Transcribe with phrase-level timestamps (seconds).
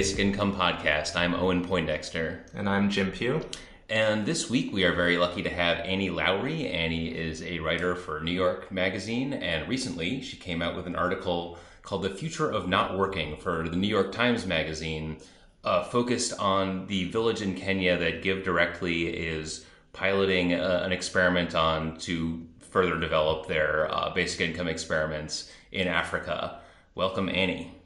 [0.00, 1.14] Basic Income Podcast.
[1.14, 2.42] I'm Owen Poindexter.
[2.54, 3.44] And I'm Jim Pugh.
[3.90, 6.72] And this week we are very lucky to have Annie Lowrey.
[6.72, 10.96] Annie is a writer for New York Magazine, and recently she came out with an
[10.96, 15.18] article called The Future of Not Working for the New York Times Magazine,
[15.64, 21.98] uh, focused on the village in Kenya that GiveDirectly is piloting uh, an experiment on
[21.98, 26.58] to further develop their uh, basic income experiments in Africa.
[26.94, 27.79] Welcome, Annie.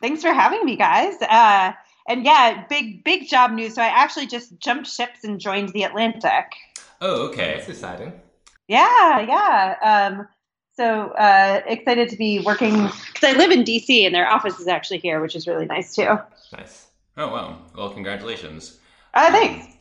[0.00, 1.14] Thanks for having me, guys.
[1.20, 1.72] Uh,
[2.08, 3.74] and yeah, big big job news.
[3.74, 6.46] So I actually just jumped ships and joined the Atlantic.
[7.00, 7.54] Oh, okay.
[7.56, 8.12] That's exciting.
[8.68, 9.76] Yeah, yeah.
[9.82, 10.28] Um,
[10.74, 12.74] so uh, excited to be working
[13.12, 15.94] because I live in DC and their office is actually here, which is really nice
[15.94, 16.18] too.
[16.52, 16.86] Nice.
[17.16, 17.58] Oh wow!
[17.76, 18.78] Well, congratulations.
[19.12, 19.66] Uh, thanks.
[19.66, 19.72] Um,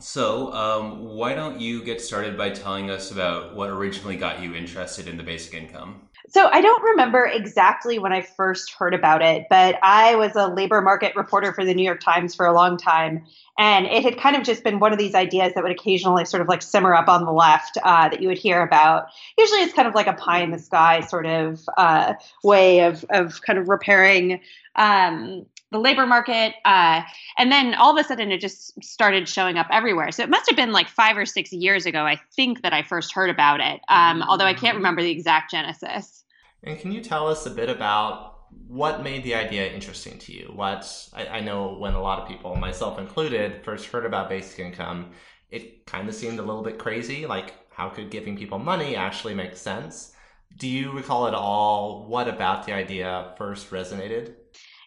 [0.00, 4.54] so, um, why don't you get started by telling us about what originally got you
[4.54, 6.08] interested in the basic income?
[6.28, 10.48] So, I don't remember exactly when I first heard about it, but I was a
[10.48, 13.24] labor market reporter for the New York Times for a long time.
[13.58, 16.42] And it had kind of just been one of these ideas that would occasionally sort
[16.42, 19.06] of like simmer up on the left uh, that you would hear about.
[19.38, 23.04] Usually it's kind of like a pie in the sky sort of uh, way of,
[23.10, 24.40] of kind of repairing
[24.74, 26.54] um, the labor market.
[26.64, 27.02] Uh,
[27.38, 30.10] and then all of a sudden it just started showing up everywhere.
[30.12, 32.82] So it must have been like five or six years ago, I think, that I
[32.82, 36.24] first heard about it, um, although I can't remember the exact genesis.
[36.62, 38.34] And can you tell us a bit about
[38.68, 40.50] what made the idea interesting to you?
[40.54, 44.58] What I, I know when a lot of people, myself included, first heard about basic
[44.58, 45.10] income,
[45.50, 47.26] it kind of seemed a little bit crazy.
[47.26, 50.12] Like, how could giving people money actually make sense?
[50.56, 54.34] Do you recall at all what about the idea first resonated?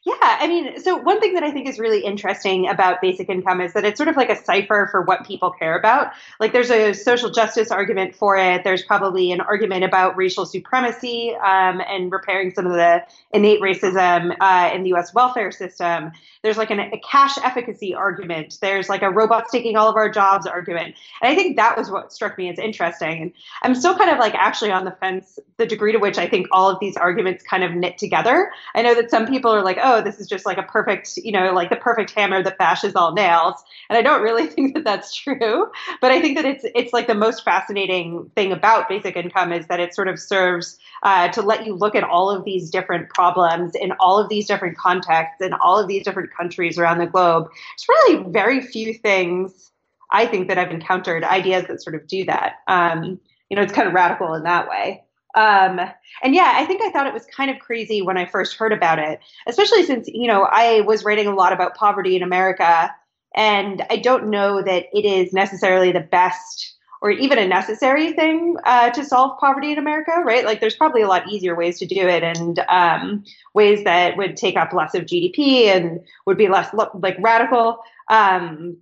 [0.10, 3.62] Yeah, I mean, so one thing that I think is really interesting about basic income
[3.62, 6.14] is that it's sort of like a cipher for what people care about.
[6.40, 8.64] Like, there's a social justice argument for it.
[8.64, 14.36] There's probably an argument about racial supremacy um, and repairing some of the innate racism
[14.40, 15.14] uh, in the U.S.
[15.14, 16.12] welfare system.
[16.42, 18.58] There's like an, a cash efficacy argument.
[18.62, 20.96] There's like a robots taking all of our jobs argument.
[21.22, 23.22] And I think that was what struck me as interesting.
[23.22, 26.28] And I'm still kind of like actually on the fence the degree to which I
[26.28, 28.52] think all of these arguments kind of knit together.
[28.74, 31.18] I know that some people are like, oh, oh, this is just like a perfect,
[31.18, 33.64] you know, like the perfect hammer that bashes all nails.
[33.90, 35.70] And I don't really think that that's true.
[36.02, 39.68] But I think that it's it's like the most fascinating thing about basic income is
[39.68, 43.10] that it sort of serves uh, to let you look at all of these different
[43.10, 47.08] problems in all of these different contexts in all of these different countries around the
[47.08, 47.48] globe.
[47.74, 49.72] It's really very few things
[50.12, 52.56] I think that I've encountered ideas that sort of do that.
[52.68, 55.04] Um, you know, it's kind of radical in that way.
[55.40, 55.80] Um,
[56.22, 58.74] and yeah, I think I thought it was kind of crazy when I first heard
[58.74, 62.94] about it, especially since, you know, I was writing a lot about poverty in America.
[63.36, 68.58] And I don't know that it is necessarily the best or even a necessary thing
[68.66, 70.44] uh, to solve poverty in America, right?
[70.44, 73.24] Like, there's probably a lot easier ways to do it, and um,
[73.54, 77.80] ways that would take up less of GDP and would be less like radical.
[78.10, 78.80] Um,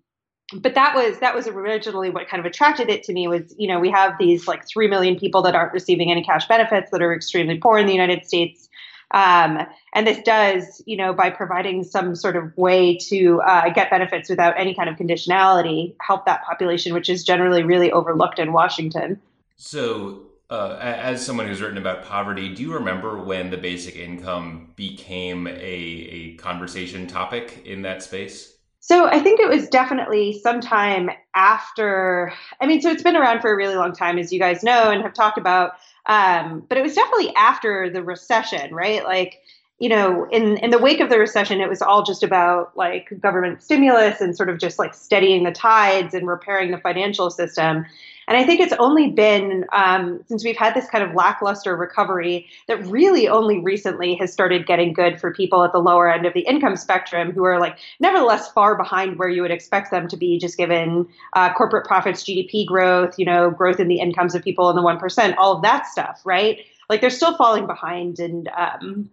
[0.54, 3.68] but that was that was originally what kind of attracted it to me was you
[3.68, 7.02] know we have these like three million people that aren't receiving any cash benefits that
[7.02, 8.70] are extremely poor in the United States,
[9.12, 9.60] um,
[9.94, 14.30] and this does you know by providing some sort of way to uh, get benefits
[14.30, 19.22] without any kind of conditionality help that population, which is generally really overlooked in Washington.
[19.58, 20.24] So.
[20.50, 25.46] Uh, as someone who's written about poverty, do you remember when the basic income became
[25.46, 28.57] a, a conversation topic in that space?
[28.88, 32.32] So I think it was definitely sometime after.
[32.62, 34.90] I mean, so it's been around for a really long time, as you guys know
[34.90, 35.74] and have talked about.
[36.06, 39.04] Um, but it was definitely after the recession, right?
[39.04, 39.42] Like,
[39.80, 43.10] you know, in in the wake of the recession, it was all just about like
[43.20, 47.86] government stimulus and sort of just like steadying the tides and repairing the financial system.
[48.28, 52.48] And I think it's only been um, since we've had this kind of lackluster recovery
[52.68, 56.34] that really only recently has started getting good for people at the lower end of
[56.34, 60.18] the income spectrum who are like nevertheless far behind where you would expect them to
[60.18, 64.44] be just given uh, corporate profits, GDP growth, you know, growth in the incomes of
[64.44, 66.60] people in the 1%, all of that stuff, right?
[66.90, 69.10] Like they're still falling behind and, um,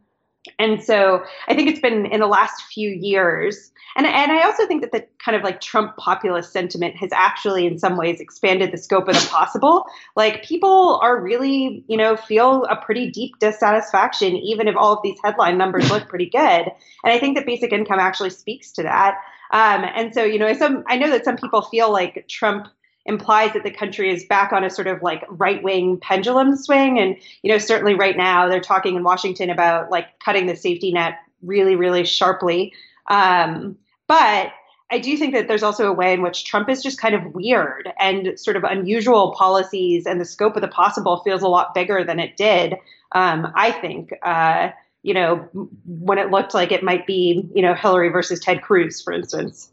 [0.58, 3.70] and so I think it's been in the last few years.
[3.96, 7.64] And, and I also think that the kind of like Trump populist sentiment has actually,
[7.67, 9.85] in some ways, expanded the scope of the possible.
[10.17, 15.00] Like people are really, you know, feel a pretty deep dissatisfaction, even if all of
[15.05, 16.41] these headline numbers look pretty good.
[16.41, 16.73] And
[17.05, 19.14] I think that basic income actually speaks to that.
[19.52, 22.67] Um, and so, you know, some I know that some people feel like Trump
[23.06, 26.99] implies that the country is back on a sort of like right wing pendulum swing.
[26.99, 30.93] And, you know, certainly right now they're talking in Washington about like cutting the safety
[30.93, 32.73] net really, really sharply.
[33.09, 34.53] Um, but
[34.91, 37.35] I do think that there's also a way in which Trump is just kind of
[37.35, 41.75] weird and sort of unusual policies, and the scope of the possible feels a lot
[41.75, 42.75] bigger than it did.
[43.12, 44.12] Um, I think.
[44.23, 44.71] Uh,
[45.05, 45.47] you know,
[45.85, 49.71] when it looked like it might be, you know, Hillary versus Ted Cruz, for instance.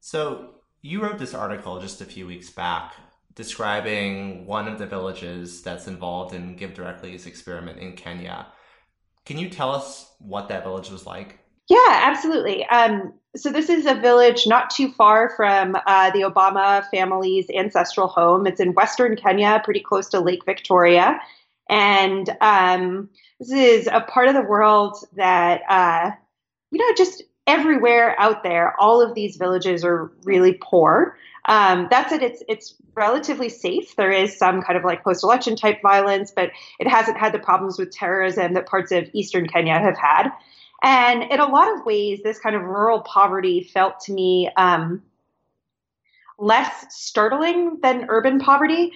[0.00, 0.53] So
[0.84, 2.92] you wrote this article just a few weeks back
[3.34, 8.48] describing one of the villages that's involved in GiveDirectly's experiment in Kenya.
[9.24, 11.38] Can you tell us what that village was like?
[11.70, 12.66] Yeah, absolutely.
[12.66, 18.06] Um, so this is a village not too far from uh, the Obama family's ancestral
[18.06, 18.46] home.
[18.46, 21.18] It's in Western Kenya, pretty close to Lake Victoria,
[21.70, 23.08] and um,
[23.40, 26.10] this is a part of the world that uh,
[26.70, 28.74] you know just everywhere out there.
[28.80, 31.16] All of these villages are really poor.
[31.46, 33.96] Um, that said, it's it's relatively safe.
[33.96, 37.78] There is some kind of like post-election type violence, but it hasn't had the problems
[37.78, 40.30] with terrorism that parts of Eastern Kenya have had.
[40.82, 45.02] And in a lot of ways, this kind of rural poverty felt to me um,
[46.38, 48.92] less startling than urban poverty.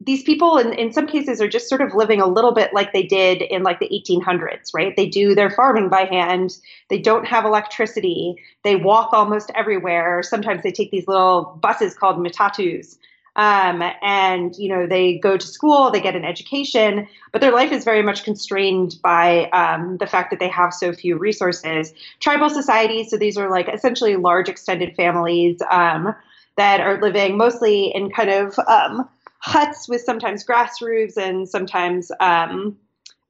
[0.00, 2.92] These people, in, in some cases, are just sort of living a little bit like
[2.92, 4.94] they did in like the 1800s, right?
[4.96, 6.56] They do their farming by hand.
[6.88, 8.36] They don't have electricity.
[8.62, 10.22] They walk almost everywhere.
[10.22, 12.96] Sometimes they take these little buses called matatus
[13.38, 17.72] um, and you know they go to school they get an education but their life
[17.72, 22.50] is very much constrained by um, the fact that they have so few resources tribal
[22.50, 26.14] societies so these are like essentially large extended families um,
[26.56, 32.10] that are living mostly in kind of um, huts with sometimes grass roofs and sometimes
[32.20, 32.76] um,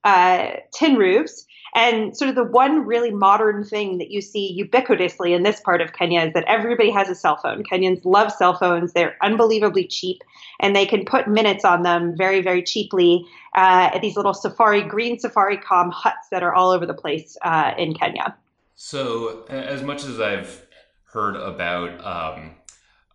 [0.05, 5.35] uh, tin roofs and sort of the one really modern thing that you see ubiquitously
[5.35, 7.63] in this part of Kenya is that everybody has a cell phone.
[7.63, 8.93] Kenyans love cell phones.
[8.93, 10.23] They're unbelievably cheap
[10.61, 13.25] and they can put minutes on them very, very cheaply
[13.57, 17.73] uh, at these little safari, green Safaricom huts that are all over the place uh,
[17.77, 18.37] in Kenya.
[18.75, 20.67] So, as much as I've
[21.13, 22.53] heard about um,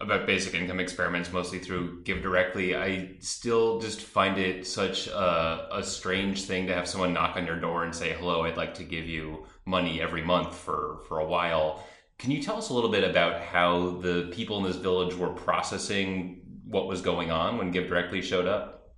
[0.03, 5.83] about basic income experiments mostly through GiveDirectly, I still just find it such a, a,
[5.83, 8.83] strange thing to have someone knock on your door and say, "Hello, I'd like to
[8.83, 11.83] give you money every month for for a while."
[12.19, 15.29] Can you tell us a little bit about how the people in this village were
[15.29, 18.94] processing what was going on when GiveDirectly showed up?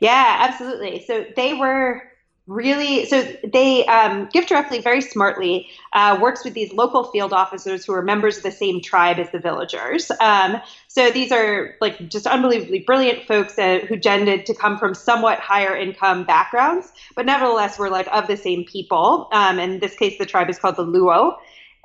[0.00, 1.04] Yeah, absolutely.
[1.06, 2.09] So they were
[2.50, 7.92] really so they um, GiveDirectly very smartly uh, works with these local field officers who
[7.94, 10.10] are members of the same tribe as the villagers.
[10.20, 14.94] Um, so these are like just unbelievably brilliant folks uh, who tended to come from
[14.94, 19.28] somewhat higher income backgrounds but nevertheless were like of the same people.
[19.30, 21.36] Um, in this case the tribe is called the luo.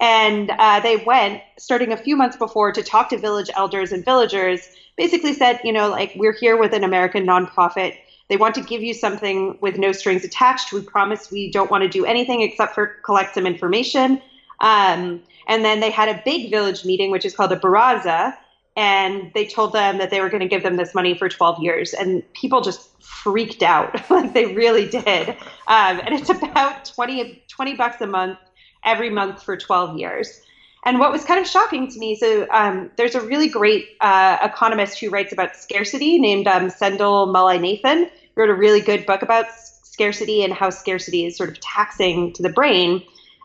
[0.02, 4.04] And uh, they went starting a few months before to talk to village elders and
[4.04, 4.68] villagers
[4.98, 8.82] basically said you know like we're here with an american nonprofit they want to give
[8.82, 10.74] you something with no strings attached.
[10.74, 14.22] We promise we don't want to do anything except for collect some information.
[14.62, 18.34] Um, and then they had a big village meeting, which is called a baraza,
[18.76, 21.62] and they told them that they were going to give them this money for 12
[21.62, 21.94] years.
[21.94, 25.30] And people just freaked out, like they really did.
[25.30, 28.40] Um, and it's about 20, 20 bucks a month
[28.84, 30.42] every month for 12 years.
[30.86, 34.38] And what was kind of shocking to me, so um, there's a really great uh,
[34.42, 38.06] economist who writes about scarcity named um, Sendhil Mullainathan.
[38.06, 42.34] He wrote a really good book about scarcity and how scarcity is sort of taxing
[42.34, 43.02] to the brain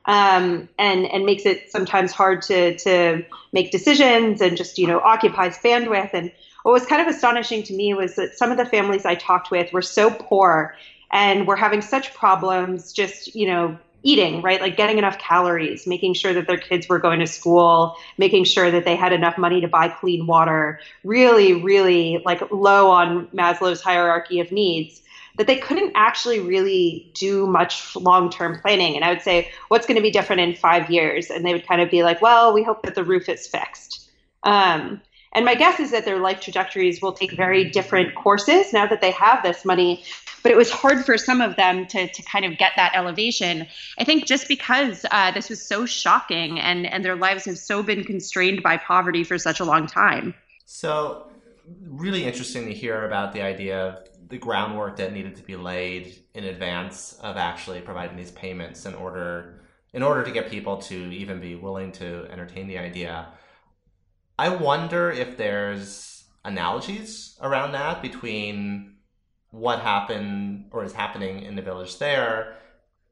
[0.06, 5.00] um, and and makes it sometimes hard to to make decisions and just you know
[5.00, 6.10] occupies bandwidth.
[6.12, 6.30] And
[6.62, 9.50] what was kind of astonishing to me was that some of the families I talked
[9.50, 10.74] with were so poor
[11.12, 14.60] and were having such problems just you know eating, right?
[14.60, 18.70] Like getting enough calories, making sure that their kids were going to school, making sure
[18.70, 23.80] that they had enough money to buy clean water, really, really like low on Maslow's
[23.80, 25.02] hierarchy of needs,
[25.36, 28.96] that they couldn't actually really do much long term planning.
[28.96, 31.30] And I would say, what's going to be different in five years?
[31.30, 34.10] And they would kind of be like, well, we hope that the roof is fixed.
[34.42, 35.00] Um,
[35.32, 39.00] and my guess is that their life trajectories will take very different courses now that
[39.00, 40.02] they have this money.
[40.42, 43.66] But it was hard for some of them to, to kind of get that elevation.
[43.98, 47.82] I think just because uh, this was so shocking and, and their lives have so
[47.82, 50.34] been constrained by poverty for such a long time.
[50.64, 51.30] So,
[51.84, 56.22] really interesting to hear about the idea of the groundwork that needed to be laid
[56.34, 59.60] in advance of actually providing these payments in order
[59.92, 63.26] in order to get people to even be willing to entertain the idea.
[64.40, 68.94] I wonder if there's analogies around that between
[69.50, 72.56] what happened or is happening in the village there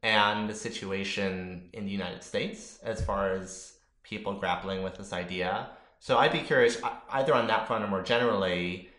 [0.01, 5.69] and the situation in the United States as far as people grappling with this idea.
[5.99, 6.81] So I'd be curious,
[7.11, 8.89] either on that front or more generally,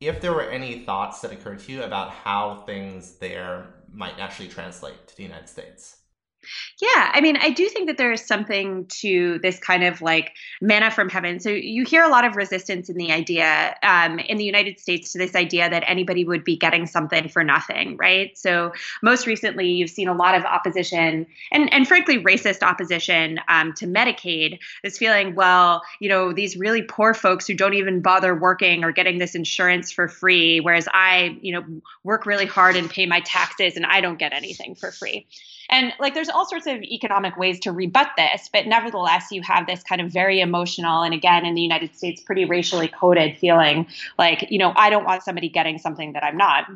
[0.00, 4.48] if there were any thoughts that occurred to you about how things there might actually
[4.48, 5.98] translate to the United States.
[6.80, 10.32] Yeah, I mean, I do think that there is something to this kind of like
[10.60, 11.40] manna from heaven.
[11.40, 15.12] So you hear a lot of resistance in the idea um, in the United States
[15.12, 18.36] to this idea that anybody would be getting something for nothing, right?
[18.36, 18.72] So
[19.02, 23.86] most recently, you've seen a lot of opposition and and frankly racist opposition um, to
[23.86, 24.58] Medicaid.
[24.82, 28.92] This feeling, well, you know, these really poor folks who don't even bother working are
[28.92, 31.64] getting this insurance for free, whereas I, you know,
[32.04, 35.26] work really hard and pay my taxes and I don't get anything for free.
[35.70, 39.66] And like there's all sorts of economic ways to rebut this, but nevertheless, you have
[39.66, 43.86] this kind of very emotional and again in the United States, pretty racially coded feeling
[44.18, 46.66] like, you know, I don't want somebody getting something that I'm not.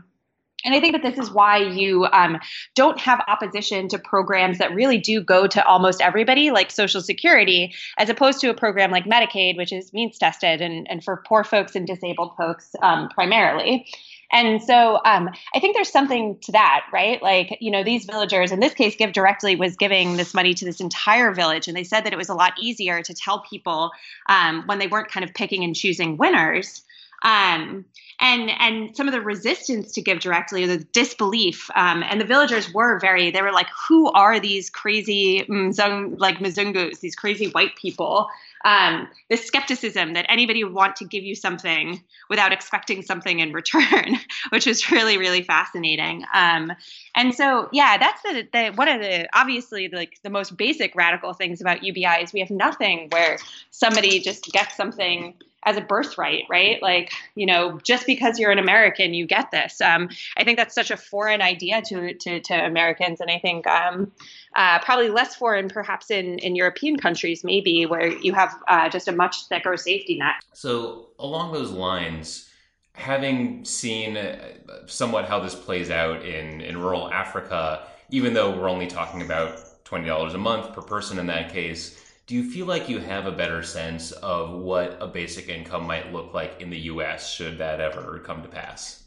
[0.64, 2.38] And I think that this is why you um,
[2.74, 7.72] don't have opposition to programs that really do go to almost everybody, like Social Security,
[7.98, 11.44] as opposed to a program like Medicaid, which is means tested and, and for poor
[11.44, 13.86] folks and disabled folks um, primarily.
[14.32, 17.20] And so um, I think there's something to that, right?
[17.22, 20.80] Like, you know, these villagers, in this case, GiveDirectly was giving this money to this
[20.80, 21.66] entire village.
[21.66, 23.90] And they said that it was a lot easier to tell people
[24.28, 26.82] um, when they weren't kind of picking and choosing winners.
[27.22, 27.84] Um,
[28.20, 32.72] and and some of the resistance to GiveDirectly, or the disbelief, um, and the villagers
[32.72, 33.30] were very.
[33.30, 37.00] They were like, "Who are these crazy Mzung, like Mzungus?
[37.00, 38.28] These crazy white people?"
[38.64, 43.52] Um, this skepticism that anybody would want to give you something without expecting something in
[43.52, 44.16] return,
[44.50, 46.24] which was really really fascinating.
[46.34, 46.72] Um,
[47.14, 51.32] and so yeah, that's the, the one of the obviously like the most basic radical
[51.32, 53.38] things about UBI is we have nothing where
[53.70, 56.80] somebody just gets something as a birthright, right?
[56.82, 59.80] Like, you know, just because you're an American, you get this.
[59.80, 63.66] Um, I think that's such a foreign idea to to, to Americans, and I think
[63.66, 64.12] um,
[64.56, 69.08] uh, probably less foreign, perhaps in in European countries, maybe where you have uh, just
[69.08, 70.36] a much thicker safety net.
[70.52, 72.46] So, along those lines.
[72.94, 74.36] Having seen uh,
[74.84, 79.84] somewhat how this plays out in, in rural Africa, even though we're only talking about
[79.84, 83.32] $20 a month per person in that case, do you feel like you have a
[83.32, 87.80] better sense of what a basic income might look like in the US should that
[87.80, 89.02] ever come to pass?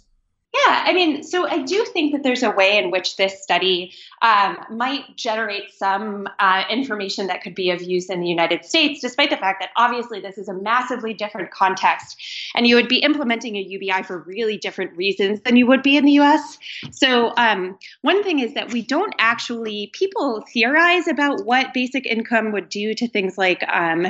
[0.53, 3.94] Yeah, I mean, so I do think that there's a way in which this study
[4.22, 9.01] um, might generate some uh, information that could be of use in the United States,
[9.01, 12.22] despite the fact that obviously this is a massively different context,
[12.56, 15.98] and you would be implementing a UBI for really different reasons than you would be
[15.98, 16.58] in the US.
[16.92, 22.51] So, um, one thing is that we don't actually, people theorize about what basic income
[22.51, 24.08] would do to things like um,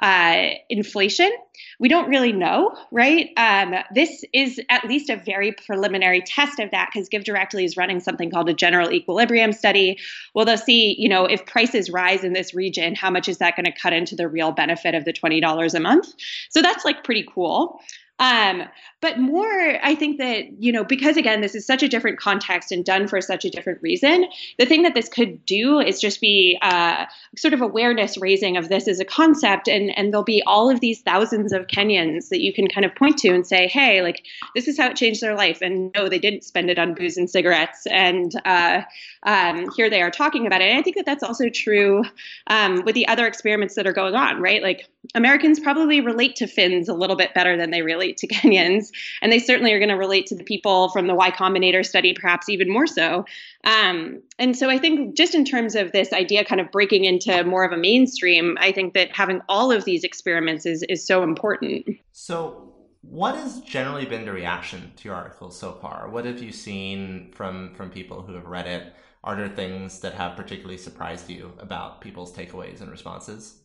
[0.00, 1.30] uh, inflation
[1.78, 3.30] we don't really know, right?
[3.36, 8.00] Um, this is at least a very preliminary test of that because GiveDirectly is running
[8.00, 9.98] something called a general equilibrium study.
[10.34, 13.56] Well, they'll see, you know, if prices rise in this region, how much is that
[13.56, 16.12] going to cut into the real benefit of the $20 a month?
[16.50, 17.80] So that's like pretty cool.
[18.22, 18.62] Um,
[19.00, 19.50] but more,
[19.82, 23.08] I think that, you know, because again, this is such a different context and done
[23.08, 24.26] for such a different reason,
[24.60, 28.68] the thing that this could do is just be uh, sort of awareness raising of
[28.68, 29.66] this as a concept.
[29.66, 32.94] And, and there'll be all of these thousands of Kenyans that you can kind of
[32.94, 34.24] point to and say, hey, like,
[34.54, 35.60] this is how it changed their life.
[35.60, 37.88] And no, they didn't spend it on booze and cigarettes.
[37.90, 38.82] And uh,
[39.24, 40.70] um, here they are talking about it.
[40.70, 42.04] And I think that that's also true
[42.48, 44.62] um, with the other experiments that are going on, right?
[44.62, 48.90] Like, Americans probably relate to Finns a little bit better than they relate to Kenyans.
[49.20, 52.14] And they certainly are going to relate to the people from the Y Combinator study,
[52.14, 53.24] perhaps even more so.
[53.64, 57.44] Um, and so I think just in terms of this idea kind of breaking into
[57.44, 61.22] more of a mainstream, I think that having all of these experiments is, is so
[61.22, 61.86] important.
[62.12, 62.68] So,
[63.02, 66.08] what has generally been the reaction to your article so far?
[66.08, 68.94] What have you seen from from people who have read it?
[69.24, 73.58] Are there things that have particularly surprised you about people's takeaways and responses?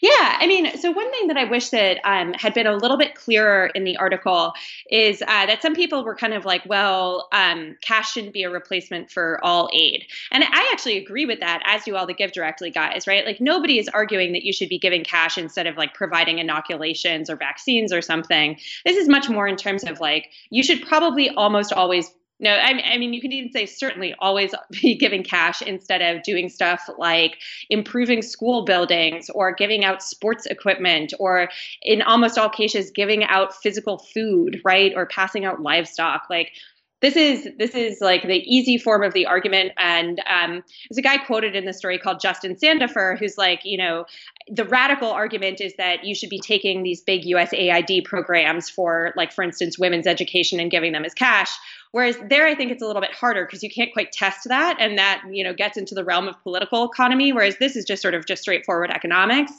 [0.00, 2.96] Yeah, I mean, so one thing that I wish that um, had been a little
[2.96, 4.52] bit clearer in the article
[4.90, 8.50] is uh, that some people were kind of like, well, um, cash shouldn't be a
[8.50, 10.06] replacement for all aid.
[10.32, 13.24] And I actually agree with that, as do all the GiveDirectly guys, right?
[13.24, 17.30] Like, nobody is arguing that you should be giving cash instead of like providing inoculations
[17.30, 18.58] or vaccines or something.
[18.84, 22.94] This is much more in terms of like, you should probably almost always no, I,
[22.94, 26.88] I, mean, you can even say certainly always be giving cash instead of doing stuff
[26.98, 27.36] like
[27.68, 31.48] improving school buildings or giving out sports equipment or,
[31.82, 34.92] in almost all cases, giving out physical food, right?
[34.96, 36.22] Or passing out livestock.
[36.30, 36.52] Like,
[37.00, 41.02] this is this is like the easy form of the argument and um, there's a
[41.02, 44.04] guy quoted in the story called Justin Sandefur who's like you know
[44.48, 49.32] the radical argument is that you should be taking these big usaid programs for like
[49.32, 51.50] for instance women's education and giving them as cash
[51.92, 54.76] Whereas there, I think it's a little bit harder because you can't quite test that,
[54.78, 57.32] and that you know gets into the realm of political economy.
[57.32, 59.52] Whereas this is just sort of just straightforward economics.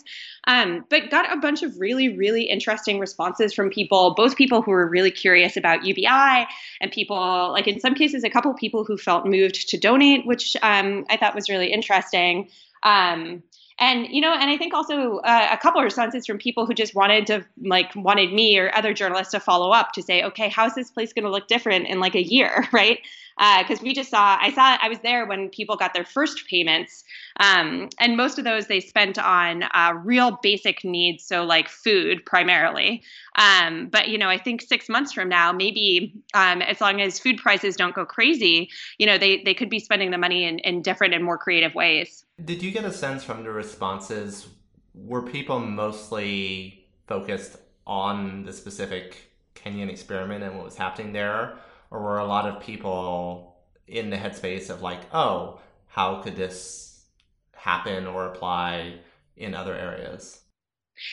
[0.48, 4.72] Um, but got a bunch of really, really interesting responses from people, both people who
[4.72, 6.48] were really curious about UBI
[6.82, 10.56] and people, like in some cases, a couple people who felt moved to donate, which
[10.64, 12.50] um, I thought was really interesting.
[12.82, 13.44] Um,
[13.80, 16.74] and you know and i think also uh, a couple of responses from people who
[16.74, 20.50] just wanted to like wanted me or other journalists to follow up to say okay
[20.50, 22.68] how's this place going to look different in like a year?
[22.74, 23.00] Right
[23.60, 26.48] because uh, we just saw i saw i was there when people got their first
[26.48, 27.04] payments
[27.40, 32.24] um, and most of those they spent on uh, real basic needs so like food
[32.26, 33.02] primarily
[33.38, 37.20] um, but you know i think six months from now maybe um, as long as
[37.20, 40.60] food prices don't go crazy you know they, they could be spending the money in,
[40.60, 44.48] in different and more creative ways did you get a sense from the responses?
[44.96, 51.58] Were people mostly focused on the specific Kenyan experiment and what was happening there?
[51.92, 53.58] Or were a lot of people
[53.88, 57.06] in the headspace of like, oh, how could this
[57.54, 58.96] happen or apply
[59.36, 60.42] in other areas?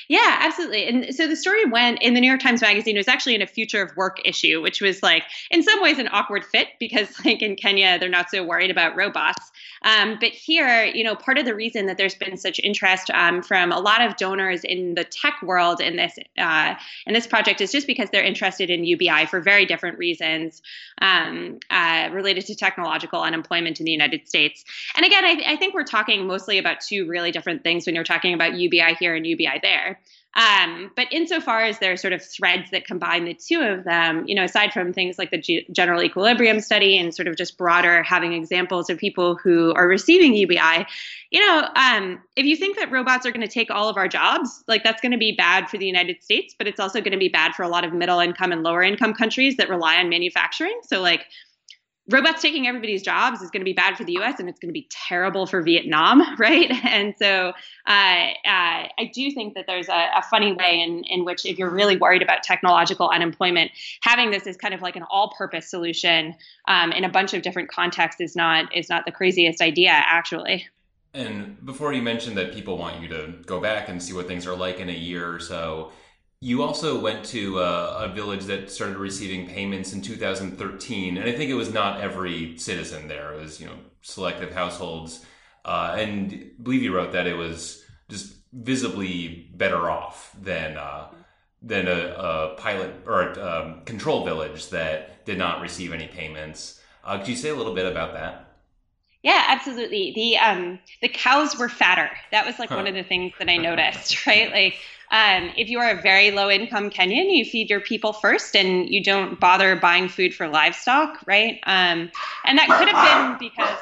[0.08, 0.86] Yeah, absolutely.
[0.86, 2.96] And so the story went in the New York Times Magazine.
[2.96, 5.98] It was actually in a future of work issue, which was like, in some ways,
[5.98, 9.50] an awkward fit because, like, in Kenya, they're not so worried about robots.
[9.82, 13.42] Um, but here, you know, part of the reason that there's been such interest um,
[13.42, 16.74] from a lot of donors in the tech world in this uh,
[17.06, 20.62] in this project is just because they're interested in UBI for very different reasons
[21.00, 24.64] um, uh, related to technological unemployment in the United States.
[24.96, 28.04] And again, I, I think we're talking mostly about two really different things when you're
[28.04, 30.00] talking about UBI here and UBI there there.
[30.34, 34.24] Um, but insofar as there are sort of threads that combine the two of them,
[34.26, 37.56] you know, aside from things like the G- general equilibrium study and sort of just
[37.56, 40.86] broader having examples of people who are receiving UBI,
[41.30, 44.06] you know, um, if you think that robots are going to take all of our
[44.06, 47.12] jobs, like that's going to be bad for the United States, but it's also going
[47.12, 49.96] to be bad for a lot of middle income and lower income countries that rely
[49.96, 50.78] on manufacturing.
[50.84, 51.26] So, like,
[52.08, 54.40] robots taking everybody's jobs is going to be bad for the U.S.
[54.40, 56.70] and it's going to be terrible for Vietnam, right?
[56.84, 57.52] And so
[57.86, 61.58] uh, uh, I do think that there's a, a, funny way in in which, if
[61.58, 66.34] you're really worried about technological unemployment, having this as kind of like an all-purpose solution
[66.66, 70.66] um, in a bunch of different contexts is not is not the craziest idea, actually.
[71.14, 74.46] And before you mentioned that people want you to go back and see what things
[74.46, 75.90] are like in a year or so
[76.40, 81.32] you also went to a, a, village that started receiving payments in 2013, and I
[81.32, 83.34] think it was not every citizen there.
[83.34, 85.24] It was you know selective households,
[85.64, 91.08] uh, and I believe you wrote that it was just visibly better off than uh,
[91.60, 96.80] than a, a, pilot or a um, control village that did not receive any payments.
[97.02, 98.47] Uh, could you say a little bit about that?
[99.22, 100.12] Yeah, absolutely.
[100.14, 102.10] The um the cows were fatter.
[102.30, 102.76] That was like huh.
[102.76, 104.50] one of the things that I noticed, right?
[104.50, 104.78] Like
[105.10, 108.88] um, if you are a very low income Kenyan, you feed your people first and
[108.90, 111.58] you don't bother buying food for livestock, right?
[111.64, 112.10] Um,
[112.44, 113.78] and that could have been because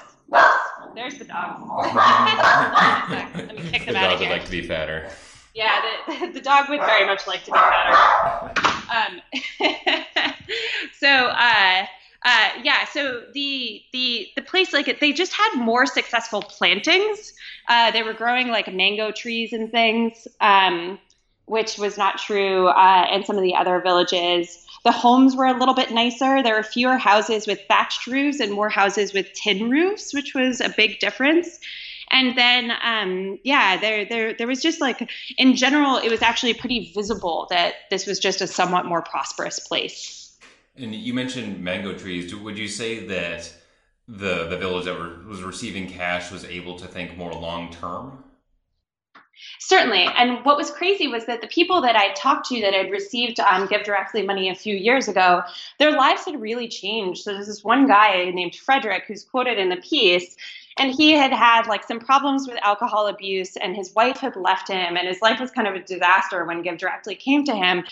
[0.94, 1.60] there's the dog.
[3.34, 5.10] Let me kick them the out dog would like to be fatter.
[5.54, 8.52] Yeah, the, the dog would very much like to be fatter.
[8.88, 9.20] Um,
[10.92, 11.86] so, uh,
[12.26, 17.32] uh, yeah, so the the the place like it, they just had more successful plantings.
[17.68, 20.28] Uh, they were growing like mango trees and things.
[20.40, 20.98] Um,
[21.46, 24.66] which was not true uh, in some of the other villages.
[24.84, 26.42] The homes were a little bit nicer.
[26.42, 30.60] There were fewer houses with thatched roofs and more houses with tin roofs, which was
[30.60, 31.60] a big difference.
[32.10, 35.08] And then, um, yeah, there, there, there was just like,
[35.38, 39.58] in general, it was actually pretty visible that this was just a somewhat more prosperous
[39.60, 40.25] place.
[40.78, 42.34] And you mentioned mango trees.
[42.34, 43.52] Would you say that
[44.08, 48.24] the the village that were, was receiving cash was able to think more long term?
[49.58, 50.08] Certainly.
[50.16, 53.38] And what was crazy was that the people that I talked to that had received
[53.40, 55.42] um, GiveDirectly money a few years ago,
[55.78, 57.22] their lives had really changed.
[57.22, 60.36] So there's this one guy named Frederick who's quoted in the piece.
[60.78, 64.68] And he had had like some problems with alcohol abuse, and his wife had left
[64.68, 67.84] him, and his life was kind of a disaster when GiveDirectly came to him.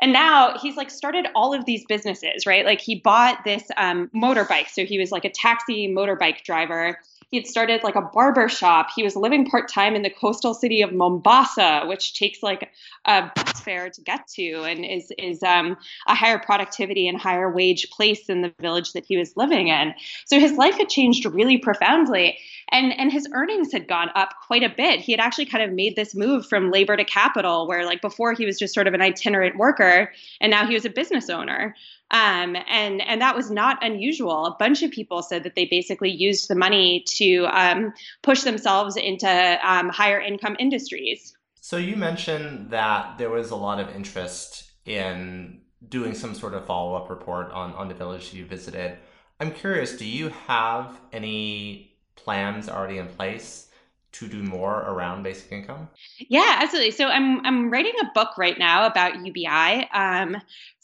[0.00, 2.64] And now he's like started all of these businesses, right?
[2.64, 4.68] Like he bought this um, motorbike.
[4.68, 6.98] So he was like a taxi motorbike driver
[7.30, 8.88] he had started like a barber shop.
[8.94, 12.70] He was living part time in the coastal city of Mombasa, which takes like
[13.04, 17.50] a bus fare to get to, and is is um, a higher productivity and higher
[17.50, 19.94] wage place than the village that he was living in.
[20.26, 22.38] So his life had changed really profoundly,
[22.70, 25.00] and and his earnings had gone up quite a bit.
[25.00, 28.32] He had actually kind of made this move from labor to capital, where like before
[28.32, 31.74] he was just sort of an itinerant worker, and now he was a business owner.
[32.10, 34.46] Um, and and that was not unusual.
[34.46, 38.96] A bunch of people said that they basically used the money to um, push themselves
[38.96, 39.28] into
[39.62, 41.34] um, higher income industries.
[41.60, 46.66] So you mentioned that there was a lot of interest in doing some sort of
[46.66, 48.98] follow up report on, on the village you visited.
[49.40, 53.70] I'm curious, do you have any plans already in place
[54.12, 55.88] to do more around basic income?
[56.18, 56.92] Yeah, absolutely.
[56.92, 59.88] So I'm I'm writing a book right now about UBI.
[59.92, 60.36] Um,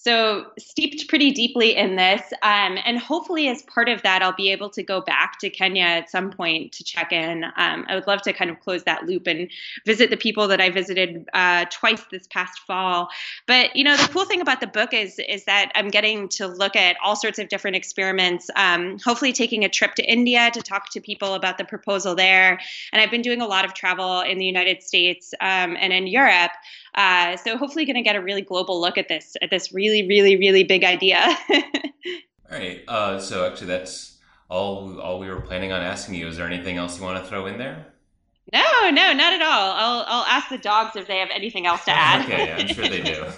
[0.03, 4.51] so steeped pretty deeply in this, um, and hopefully, as part of that, I'll be
[4.51, 7.45] able to go back to Kenya at some point to check in.
[7.45, 9.51] Um, I would love to kind of close that loop and
[9.85, 13.11] visit the people that I visited uh, twice this past fall.
[13.47, 16.47] But you know, the cool thing about the book is is that I'm getting to
[16.47, 18.49] look at all sorts of different experiments.
[18.57, 22.59] Um, hopefully, taking a trip to India to talk to people about the proposal there,
[22.95, 26.07] and I've been doing a lot of travel in the United States um, and in
[26.07, 26.53] Europe.
[26.95, 30.07] Uh, so hopefully, going to get a really global look at this at this really,
[30.07, 31.19] really, really big idea.
[31.51, 32.83] all right.
[32.89, 36.27] Uh, so actually, that's all all we were planning on asking you.
[36.27, 37.90] Is there anything else you want to throw in there?
[38.53, 39.73] No, no, not at all.
[39.73, 42.25] I'll I'll ask the dogs if they have anything else to add.
[42.25, 43.13] okay, I'm sure they do.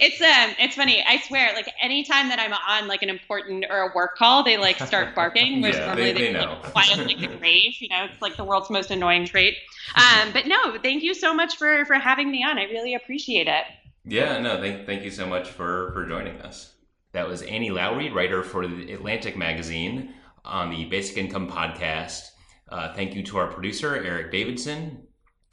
[0.00, 1.04] it's um it's funny.
[1.06, 4.56] I swear, like anytime that I'm on like an important or a work call, they
[4.56, 5.60] like start barking.
[5.60, 6.58] Whereas yeah, normally they, they, they know.
[6.62, 7.74] Like, quietly like, rave.
[7.80, 9.56] You know, it's like the world's most annoying trait.
[9.94, 12.58] Um, but no, thank you so much for for having me on.
[12.58, 13.64] I really appreciate it.
[14.06, 16.72] Yeah, no, thank thank you so much for for joining us.
[17.12, 22.30] That was Annie Lowrey, writer for the Atlantic magazine on the Basic Income podcast.
[22.70, 25.06] Uh, thank you to our producer, Eric Davidson.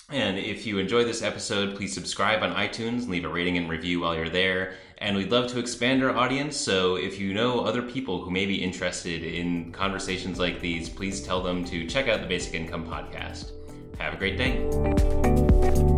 [0.09, 3.99] And if you enjoy this episode, please subscribe on iTunes leave a rating and review
[3.99, 4.75] while you're there.
[4.99, 6.55] And we'd love to expand our audience.
[6.55, 11.21] So if you know other people who may be interested in conversations like these, please
[11.21, 13.51] tell them to check out the Basic Income Podcast.
[13.99, 15.96] Have a great day.